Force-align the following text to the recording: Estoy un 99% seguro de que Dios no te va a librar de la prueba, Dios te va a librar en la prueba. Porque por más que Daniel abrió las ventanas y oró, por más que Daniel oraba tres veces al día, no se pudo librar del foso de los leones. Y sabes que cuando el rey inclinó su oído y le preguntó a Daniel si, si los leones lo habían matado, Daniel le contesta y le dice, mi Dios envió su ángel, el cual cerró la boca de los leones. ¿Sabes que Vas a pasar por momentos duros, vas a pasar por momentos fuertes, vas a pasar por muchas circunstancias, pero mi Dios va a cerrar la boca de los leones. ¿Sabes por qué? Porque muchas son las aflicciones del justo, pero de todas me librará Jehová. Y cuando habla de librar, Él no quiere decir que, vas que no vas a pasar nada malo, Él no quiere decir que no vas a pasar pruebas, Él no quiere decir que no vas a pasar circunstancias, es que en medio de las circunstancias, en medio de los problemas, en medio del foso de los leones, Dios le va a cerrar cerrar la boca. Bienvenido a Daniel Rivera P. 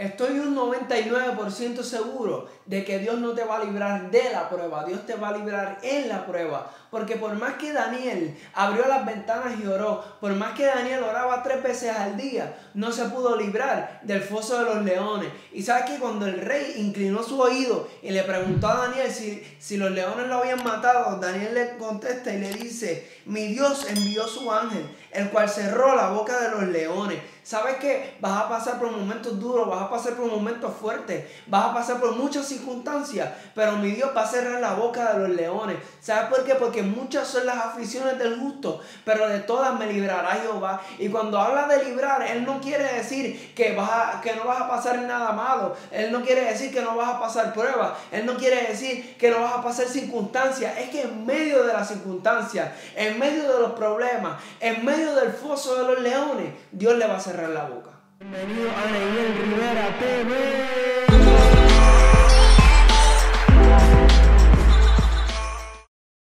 Estoy 0.00 0.38
un 0.38 0.56
99% 0.56 1.82
seguro 1.82 2.48
de 2.64 2.86
que 2.86 3.00
Dios 3.00 3.18
no 3.18 3.32
te 3.32 3.44
va 3.44 3.58
a 3.58 3.64
librar 3.66 4.10
de 4.10 4.30
la 4.32 4.48
prueba, 4.48 4.86
Dios 4.86 5.04
te 5.04 5.14
va 5.14 5.28
a 5.28 5.36
librar 5.36 5.76
en 5.82 6.08
la 6.08 6.24
prueba. 6.24 6.72
Porque 6.90 7.16
por 7.16 7.34
más 7.34 7.54
que 7.54 7.74
Daniel 7.74 8.34
abrió 8.54 8.88
las 8.88 9.04
ventanas 9.04 9.60
y 9.62 9.66
oró, 9.66 10.02
por 10.18 10.32
más 10.32 10.54
que 10.54 10.64
Daniel 10.64 11.02
oraba 11.02 11.42
tres 11.42 11.62
veces 11.62 11.94
al 11.94 12.16
día, 12.16 12.56
no 12.72 12.92
se 12.92 13.04
pudo 13.04 13.36
librar 13.36 14.00
del 14.02 14.22
foso 14.22 14.58
de 14.58 14.74
los 14.74 14.84
leones. 14.86 15.28
Y 15.52 15.62
sabes 15.62 15.90
que 15.90 15.98
cuando 15.98 16.24
el 16.24 16.40
rey 16.40 16.76
inclinó 16.78 17.22
su 17.22 17.38
oído 17.38 17.86
y 18.02 18.10
le 18.10 18.22
preguntó 18.22 18.68
a 18.68 18.88
Daniel 18.88 19.12
si, 19.12 19.46
si 19.58 19.76
los 19.76 19.90
leones 19.90 20.28
lo 20.28 20.36
habían 20.36 20.64
matado, 20.64 21.20
Daniel 21.20 21.52
le 21.54 21.76
contesta 21.76 22.32
y 22.32 22.40
le 22.40 22.54
dice, 22.54 23.06
mi 23.26 23.48
Dios 23.48 23.86
envió 23.86 24.26
su 24.26 24.50
ángel, 24.50 24.88
el 25.12 25.28
cual 25.28 25.50
cerró 25.50 25.94
la 25.94 26.08
boca 26.08 26.40
de 26.40 26.50
los 26.52 26.62
leones. 26.62 26.89
¿Sabes 27.50 27.78
que 27.78 28.10
Vas 28.20 28.44
a 28.44 28.48
pasar 28.50 28.78
por 28.78 28.90
momentos 28.90 29.40
duros, 29.40 29.66
vas 29.66 29.82
a 29.82 29.90
pasar 29.90 30.12
por 30.12 30.26
momentos 30.26 30.74
fuertes, 30.78 31.24
vas 31.46 31.70
a 31.70 31.74
pasar 31.74 31.98
por 31.98 32.14
muchas 32.14 32.46
circunstancias, 32.46 33.30
pero 33.54 33.78
mi 33.78 33.92
Dios 33.92 34.10
va 34.14 34.22
a 34.22 34.26
cerrar 34.26 34.60
la 34.60 34.74
boca 34.74 35.14
de 35.14 35.20
los 35.20 35.30
leones. 35.30 35.78
¿Sabes 36.00 36.28
por 36.28 36.44
qué? 36.44 36.54
Porque 36.54 36.82
muchas 36.82 37.26
son 37.26 37.46
las 37.46 37.56
aflicciones 37.56 38.18
del 38.18 38.38
justo, 38.38 38.80
pero 39.06 39.26
de 39.26 39.38
todas 39.40 39.78
me 39.78 39.90
librará 39.90 40.32
Jehová. 40.32 40.82
Y 40.98 41.08
cuando 41.08 41.40
habla 41.40 41.66
de 41.66 41.82
librar, 41.84 42.22
Él 42.22 42.44
no 42.44 42.60
quiere 42.60 42.84
decir 42.92 43.54
que, 43.54 43.74
vas 43.74 44.20
que 44.20 44.34
no 44.34 44.44
vas 44.44 44.60
a 44.60 44.68
pasar 44.68 44.98
nada 44.98 45.32
malo, 45.32 45.74
Él 45.90 46.12
no 46.12 46.20
quiere 46.20 46.44
decir 46.44 46.70
que 46.70 46.82
no 46.82 46.94
vas 46.94 47.14
a 47.14 47.20
pasar 47.20 47.54
pruebas, 47.54 47.92
Él 48.12 48.26
no 48.26 48.36
quiere 48.36 48.66
decir 48.66 49.16
que 49.16 49.30
no 49.30 49.40
vas 49.40 49.54
a 49.54 49.62
pasar 49.62 49.86
circunstancias, 49.86 50.76
es 50.76 50.90
que 50.90 51.02
en 51.02 51.24
medio 51.24 51.62
de 51.62 51.72
las 51.72 51.88
circunstancias, 51.88 52.70
en 52.94 53.18
medio 53.18 53.50
de 53.50 53.60
los 53.60 53.72
problemas, 53.72 54.42
en 54.60 54.84
medio 54.84 55.14
del 55.14 55.32
foso 55.32 55.76
de 55.76 55.84
los 55.84 56.02
leones, 56.02 56.52
Dios 56.70 56.96
le 56.96 57.06
va 57.06 57.16
a 57.16 57.20
cerrar 57.20 57.39
cerrar 57.40 57.50
la 57.50 57.64
boca. 57.64 57.90
Bienvenido 58.18 58.70
a 58.70 58.82
Daniel 58.84 59.34
Rivera 59.34 59.88
P. 59.98 60.19